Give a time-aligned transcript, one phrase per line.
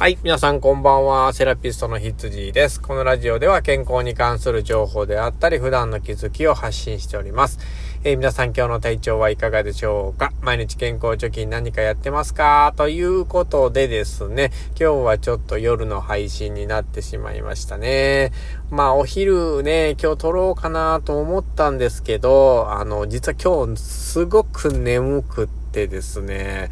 [0.00, 0.16] はい。
[0.22, 1.30] 皆さんこんばんは。
[1.34, 2.80] セラピストの羊です。
[2.80, 7.58] このラジオでは健康に関する情報であったり、普段の気づきを発信しております。
[8.02, 10.32] えー、皆さん今日の体調はいかがでしょうか？
[10.40, 12.72] 毎日健康貯金何かやってますか？
[12.78, 18.32] ということでですね、今日はちょっと夜の配信になってしまいましたね。
[18.70, 26.70] まあお昼ね、今日撮ろうかなと思ったんですけど、あの、実は今日すごく眠くってですね、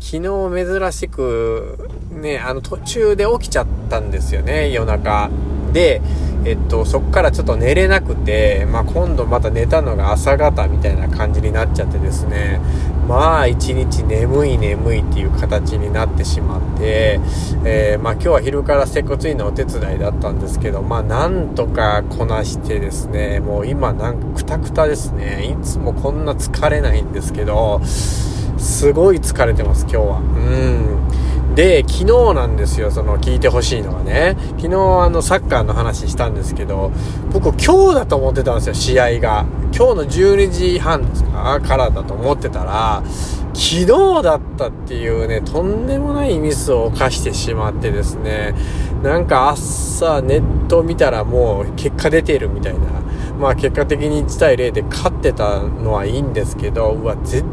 [0.00, 5.30] 昨日珍しく、ね、あの途中で起きちゃったんですよね、夜中。
[5.72, 6.00] で、
[6.44, 12.60] えっと、そっからちょっと寝れなくて、まあ、今度また寝たのが朝方みたいな感じになっちゃってですね、
[13.08, 17.20] まあ一日眠い眠いっていう形になってしまって、
[17.64, 27.80] えー、まあ今日は昼から接骨院のお手伝いだったんですけど、まあなんとかこなしてですね、もう今なんかクタクタですね、いつもこんな疲れないんですけど、
[28.58, 30.18] すごい疲れてます、今日は。
[30.18, 31.54] うん。
[31.54, 34.36] で、昨日なんですよ、その聞いてほしいのがね。
[34.58, 36.92] 昨日あのサッカーの話したんですけど、
[37.32, 39.46] 僕今日だと思ってたんですよ、試合が。
[39.76, 43.02] 今日の12時半ですかからだと思ってたら、
[43.54, 43.86] 昨日
[44.22, 48.54] だったっていうね、とんでもないミスを犯してしまってですね、
[49.02, 52.80] なんか朝ネット見たらもう結果出てるみたいな。
[53.38, 57.44] まあ結果的に1対0で勝ってたのはいいんですけど、うわ、全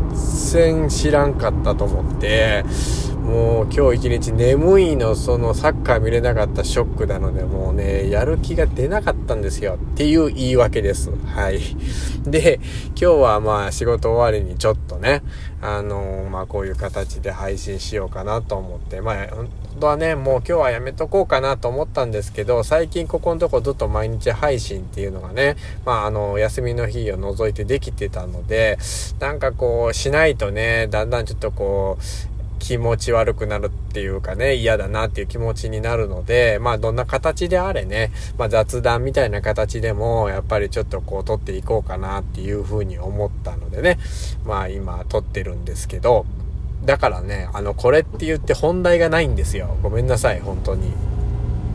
[0.52, 2.66] 然知らんかったと思って、
[3.26, 11.12] もう今日一日眠いの、そのサッカー見れなかったショックなので、もうね、やる気が出なかったんですよっていう言い訳です。
[11.26, 11.60] はい。
[12.26, 15.24] で、今日はまあ仕事終わりにちょっとね、
[15.62, 19.16] あのー、まあこういう形で配信しようかなと思って、まあ
[19.82, 28.78] はね、もう今日はやめとこうかなと思ったんですけど、最近ここのとこずっと毎日配信っていうのがね、まああの、休みの日を除いてできてたので、
[29.20, 44.00] なんかこうしないとね、だんだんちょっとこう、気持ち悪くなるっていうかね、嫌だなっていう気持ちになるので、まあどんな形であれね、まあ雑談みたいな形でも、やっぱりちょっとこう撮っていこうかなっていうふうに思ったのでね、
[44.46, 46.26] まあ今撮ってるんですけど、
[46.86, 49.78] だからね、あの、これって言って本題がないんですよ。
[49.82, 50.94] ごめんなさい、本当に。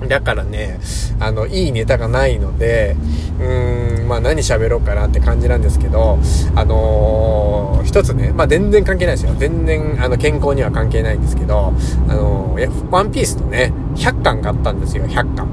[0.08, 0.78] だからね、
[1.18, 2.96] あの、いいネタがないので、
[3.38, 6.18] うーん、まあ何喋ろうかなって感じなんですけど、
[6.54, 9.34] あのー、一つね、まあ全然関係ないですよ。
[9.38, 11.74] 全然、あの、健康には関係ないんですけど、
[12.08, 15.48] あのー、ワンピースのね、100巻買ったんですよ、100巻。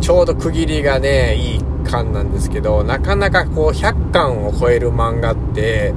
[0.00, 5.94] ちょうど区切りがね、いい巻なんですけど、なかなかこう、100巻を超える漫画って、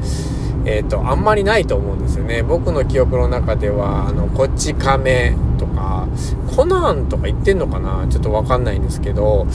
[0.67, 2.43] えっ、ー、と、あんまりないと思うんですよね。
[2.43, 6.07] 僕の記憶の中では、あの、こっち亀とか、
[6.55, 8.05] コナンとか言ってんのかな？
[8.09, 9.47] ちょっとわかんないんですけど、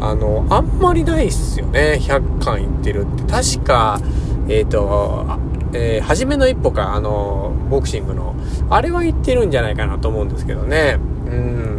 [0.00, 1.98] あの、あんまりないっすよね。
[2.00, 3.22] 100巻言ってるって。
[3.24, 3.98] 確か、
[4.48, 5.26] えっ、ー、と、
[5.72, 8.34] えー、初めの一歩か、あの、ボクシングの、
[8.68, 10.98] あれは言ってるんじゃないかなと思うんですけどね。
[11.28, 11.30] う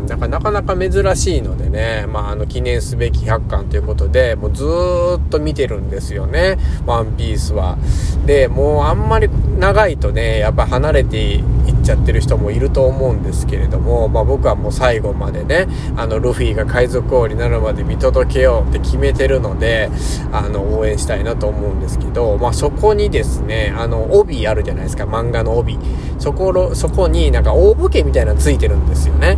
[0.03, 7.77] ん、だからなかなか珍しいのでね、まあ、あの、記念すべき100巻ということで、もうずっと見てるんですよね、ワンピースは。
[8.25, 9.27] で、もうあんまり
[9.57, 11.43] 長いとね、やっぱ離れていっ
[11.89, 15.67] ちゃってる人もいると思うんですけれども、まあ僕はもう最後までね、
[15.97, 19.89] あの、ルフィが海賊王になるまで見届けようって決めてるので、
[20.31, 25.79] あの、応援したいなと思うんですけど、まあそこにですね、あの、帯あるじゃないですか、漫画の帯。
[26.19, 29.37] そこ、そこになんか応募券みたいなのついてるんですよね。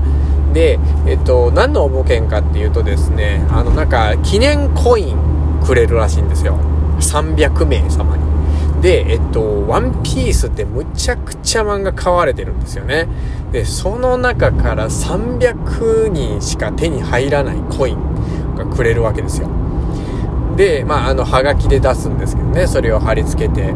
[0.53, 5.17] で、えっと、何の応募券かっていうとですね、あの、なんか、記念コイン
[5.65, 6.57] くれるらしいんですよ。
[6.99, 8.30] 300名様に。
[8.81, 13.07] で、えっと、ワンピースってむちゃくちゃ漫画買われてるんですよね。
[13.51, 19.49] で、その中から300人しか手に入らないコインがくれるわけですよ。
[20.55, 23.73] で、まあ、あの、はがきで出すんですけどね、それを貼り付けて。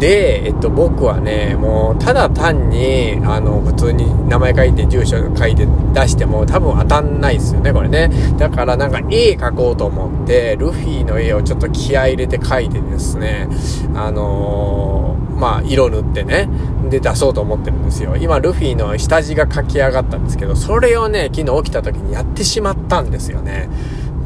[0.00, 8.10] で、えっと、僕はね、もう、ただ単に、あの、普通に名前書いて、住所書いて出しても、多分当たんないですよね、これね。
[8.38, 13.46] だから、なんか、絵描こうと思って、ルフィの絵をちょっと気合入れて描いてですね、
[13.94, 16.48] あのー、まあ、色塗ってね、
[16.88, 18.16] で出そうと思ってるんですよ。
[18.16, 23.68] 今、ルフィの下地が描き上がったんですけど、それをね、昨日起きた時にやってしまったんですよね。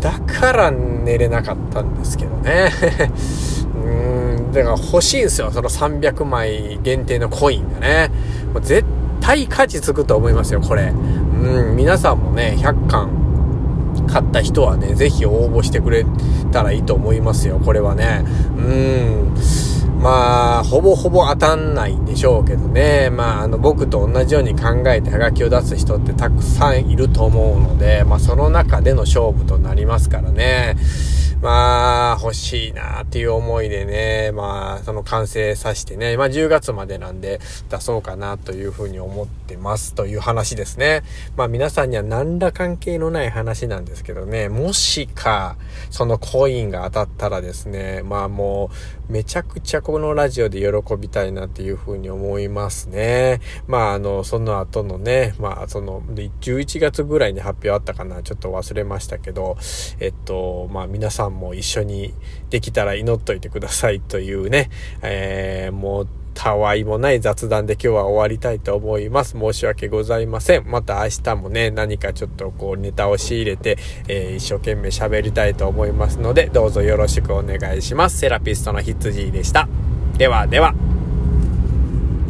[0.01, 2.71] だから寝れなかったんですけどね。
[3.75, 5.51] うんだから欲しいんですよ。
[5.51, 8.11] その300枚限定のコインがね。
[8.53, 8.85] もう絶
[9.21, 10.93] 対価値つくと思いますよ、これ。
[10.93, 13.25] うん、皆さんもね、100巻
[14.07, 16.05] 買った人はね、ぜひ応募してくれ
[16.53, 18.25] たらいいと思いますよ、これはね。
[18.57, 19.04] うん。
[20.75, 23.09] ほぼほぼ当たんないんでしょうけどね。
[23.09, 30.75] まあ、あの、僕と同じように考えてハガキを出す人ってたくさんいると思うので、まあ、その中での勝負となりますからね。
[31.45, 37.39] まあ、欲しいなっていう思いでね、まあ、その完成させてね、まあ10月までなんで
[37.69, 41.03] 出そうかなというふうに思ってますという話ですね。
[41.37, 45.57] まあ皆さんには何ら関係のない話なんですけどね、もしか、
[45.91, 48.71] そのコインが当たったらですね、まあも
[49.09, 53.41] う、めちゃくちゃこのラジオで喜びたいなっていうふうに思いますね。
[53.67, 59.57] まああの、その後のね、まあその、11月ぐらいに発表あったかな、ちょっと忘れましたけど、
[60.01, 62.15] えっと、まあ皆さんも一緒に
[62.51, 64.71] できたら祈っといてくださいというね、
[65.03, 69.39] えー、もう、たわいもない雑談で今日は終わりたいと思います。
[69.39, 70.65] 申し訳ございません。
[70.67, 73.79] また明日もね、何かちょっとこうネタを仕入れて、
[74.09, 78.19] えー、一生懸命喋りたいと思いますので、どうぞよろしくお願いします。
[78.19, 79.69] セラピストの羊でした。
[80.17, 80.75] ではでは。